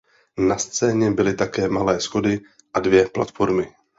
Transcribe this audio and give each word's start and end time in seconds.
Na 0.37 0.57
scéně 0.57 1.11
byly 1.11 1.33
také 1.33 1.69
malé 1.69 2.01
schody 2.01 2.39
a 2.73 2.79
dvě 2.79 3.09
platformy. 3.09 3.71